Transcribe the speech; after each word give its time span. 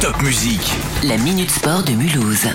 Top 0.00 0.20
musique. 0.22 0.72
La 1.02 1.16
Minute 1.16 1.50
Sport 1.50 1.82
de 1.84 1.92
Mulhouse. 1.92 2.48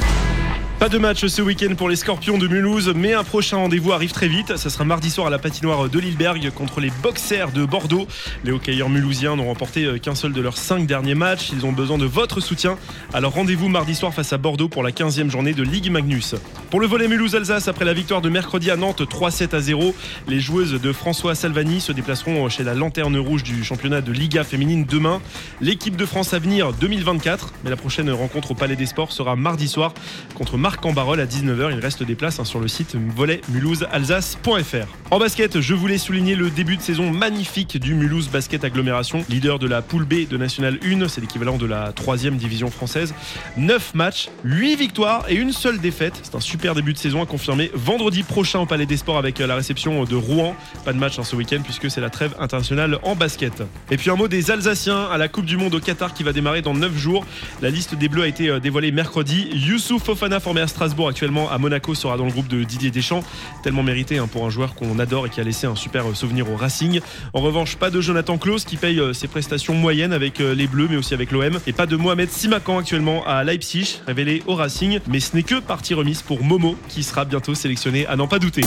Pas 0.79 0.87
de 0.87 0.97
match 0.97 1.25
ce 1.25 1.41
week-end 1.41 1.75
pour 1.75 1.89
les 1.89 1.97
Scorpions 1.97 2.37
de 2.37 2.47
Mulhouse, 2.47 2.93
mais 2.95 3.13
un 3.13 3.25
prochain 3.25 3.57
rendez-vous 3.57 3.91
arrive 3.91 4.13
très 4.13 4.29
vite. 4.29 4.55
Ce 4.55 4.69
sera 4.69 4.85
mardi 4.85 5.09
soir 5.09 5.27
à 5.27 5.29
la 5.29 5.37
patinoire 5.37 5.89
de 5.89 5.99
Lilleberg 5.99 6.51
contre 6.51 6.79
les 6.79 6.89
Boxers 7.03 7.51
de 7.51 7.65
Bordeaux. 7.65 8.07
Les 8.45 8.53
hockeyeurs 8.53 8.87
mulhousiens 8.87 9.35
n'ont 9.35 9.47
remporté 9.47 9.83
euh, 9.83 9.97
qu'un 9.97 10.15
seul 10.15 10.31
de 10.31 10.39
leurs 10.39 10.55
cinq 10.55 10.87
derniers 10.87 11.15
matchs. 11.15 11.49
Ils 11.51 11.65
ont 11.65 11.73
besoin 11.73 11.97
de 11.97 12.05
votre 12.05 12.39
soutien. 12.39 12.77
Alors 13.13 13.33
rendez-vous 13.33 13.67
mardi 13.67 13.93
soir 13.93 14.13
face 14.13 14.31
à 14.31 14.37
Bordeaux 14.37 14.69
pour 14.69 14.81
la 14.81 14.91
15e 14.91 15.29
journée 15.29 15.51
de 15.51 15.63
Ligue 15.63 15.91
Magnus. 15.91 16.35
Pour 16.69 16.79
le 16.79 16.85
volet 16.85 17.07
Mulhouse-Alsace, 17.07 17.67
après 17.67 17.83
la 17.83 17.93
victoire 17.93 18.21
de 18.21 18.29
mercredi 18.29 18.69
à 18.69 18.75
Nantes 18.75 19.01
3-7 19.01 19.55
à 19.55 19.59
0, 19.59 19.95
les 20.27 20.39
joueuses 20.39 20.79
de 20.79 20.93
François 20.93 21.33
Salvani 21.33 21.81
se 21.81 21.91
déplaceront 21.91 22.47
chez 22.47 22.63
la 22.63 22.75
Lanterne 22.75 23.17
Rouge 23.17 23.41
du 23.41 23.63
championnat 23.63 24.01
de 24.01 24.11
Liga 24.11 24.43
féminine 24.43 24.85
demain. 24.85 25.19
L'équipe 25.61 25.95
de 25.95 26.05
France 26.05 26.31
à 26.35 26.37
venir 26.37 26.71
2024, 26.73 27.53
mais 27.63 27.71
la 27.71 27.75
prochaine 27.75 28.11
rencontre 28.11 28.51
au 28.51 28.53
Palais 28.53 28.75
des 28.75 28.85
Sports 28.85 29.11
sera 29.11 29.35
mardi 29.35 29.67
soir 29.67 29.95
contre 30.35 30.57
Marc 30.57 30.85
en 30.85 30.93
Barol 30.93 31.19
à 31.19 31.25
19h. 31.25 31.71
Il 31.71 31.79
reste 31.79 32.03
des 32.03 32.13
places 32.13 32.39
hein, 32.39 32.45
sur 32.45 32.59
le 32.59 32.67
site 32.67 32.95
volet 33.15 33.41
mulhouse-alsace.fr. 33.49 34.87
En 35.09 35.17
basket, 35.17 35.61
je 35.61 35.73
voulais 35.73 35.97
souligner 35.97 36.35
le 36.35 36.51
début 36.51 36.77
de 36.77 36.83
saison 36.83 37.09
magnifique 37.09 37.79
du 37.79 37.95
Mulhouse 37.95 38.29
Basket 38.29 38.63
Agglomération, 38.63 39.25
leader 39.27 39.57
de 39.57 39.67
la 39.67 39.81
poule 39.81 40.05
B 40.05 40.29
de 40.29 40.37
National 40.37 40.77
1, 40.85 41.07
c'est 41.07 41.19
l'équivalent 41.19 41.57
de 41.57 41.65
la 41.65 41.93
troisième 41.93 42.37
division 42.37 42.69
française. 42.69 43.15
9 43.57 43.95
matchs, 43.95 44.29
8 44.43 44.75
victoires 44.75 45.25
et 45.29 45.33
une 45.33 45.51
seule 45.51 45.79
défaite. 45.79 46.19
C'est 46.21 46.35
un 46.35 46.39
super 46.39 46.58
début 46.59 46.93
de 46.93 46.97
saison 46.97 47.21
à 47.21 47.25
confirmer 47.25 47.71
vendredi 47.73 48.23
prochain 48.23 48.59
au 48.59 48.65
Palais 48.65 48.85
des 48.85 48.97
Sports 48.97 49.17
avec 49.17 49.39
la 49.39 49.55
réception 49.55 50.03
de 50.03 50.15
Rouen. 50.15 50.55
Pas 50.85 50.93
de 50.93 50.97
match 50.97 51.17
hein, 51.17 51.23
ce 51.23 51.35
week-end 51.35 51.61
puisque 51.63 51.89
c'est 51.89 52.01
la 52.01 52.09
trêve 52.09 52.35
internationale 52.39 52.99
en 53.03 53.15
basket. 53.15 53.63
Et 53.91 53.97
puis 53.97 54.09
un 54.09 54.15
mot 54.15 54.27
des 54.27 54.51
Alsaciens 54.51 55.05
à 55.05 55.17
la 55.17 55.27
Coupe 55.27 55.45
du 55.45 55.57
Monde 55.57 55.73
au 55.73 55.79
Qatar 55.79 56.13
qui 56.13 56.23
va 56.23 56.33
démarrer 56.33 56.61
dans 56.61 56.73
9 56.73 56.95
jours. 56.95 57.25
La 57.61 57.69
liste 57.69 57.95
des 57.95 58.09
Bleus 58.09 58.23
a 58.23 58.27
été 58.27 58.49
euh, 58.49 58.59
dévoilée 58.59 58.91
mercredi. 58.91 59.49
Youssouf 59.53 60.03
Fofana 60.03 60.39
formé 60.39 60.61
à 60.61 60.67
Strasbourg 60.67 61.07
actuellement 61.07 61.49
à 61.49 61.57
Monaco 61.57 61.95
sera 61.95 62.17
dans 62.17 62.25
le 62.25 62.31
groupe 62.31 62.47
de 62.47 62.63
Didier 62.63 62.91
Deschamps. 62.91 63.23
Tellement 63.63 63.83
mérité 63.83 64.17
hein, 64.17 64.27
pour 64.27 64.45
un 64.45 64.49
joueur 64.49 64.75
qu'on 64.75 64.99
adore 64.99 65.27
et 65.27 65.29
qui 65.29 65.39
a 65.39 65.43
laissé 65.43 65.65
un 65.65 65.75
super 65.75 66.09
euh, 66.09 66.13
souvenir 66.13 66.51
au 66.51 66.55
Racing. 66.55 66.99
En 67.33 67.41
revanche, 67.41 67.77
pas 67.77 67.89
de 67.89 68.01
Jonathan 68.01 68.37
Klaus 68.37 68.65
qui 68.65 68.77
paye 68.77 68.99
euh, 68.99 69.13
ses 69.13 69.27
prestations 69.27 69.73
moyennes 69.73 70.13
avec 70.13 70.39
les 70.39 70.67
Bleus 70.67 70.87
mais 70.89 70.97
aussi 70.97 71.13
avec 71.13 71.31
l'OM. 71.31 71.59
Et 71.67 71.73
pas 71.73 71.85
de 71.85 71.95
Mohamed 71.95 72.29
Simakan 72.29 72.79
actuellement 72.79 73.25
à 73.25 73.43
Leipzig, 73.43 74.01
révélé 74.05 74.43
au 74.45 74.55
Racing. 74.55 74.99
Mais 75.07 75.19
ce 75.19 75.35
n'est 75.35 75.43
que 75.43 75.59
partie 75.59 75.93
remise 75.93 76.21
pour 76.21 76.43
Momo 76.49 76.75
qui 76.87 77.03
sera 77.03 77.25
bientôt 77.25 77.53
sélectionné 77.53 78.07
à 78.07 78.15
n'en 78.15 78.27
pas 78.27 78.39
douter. 78.39 78.63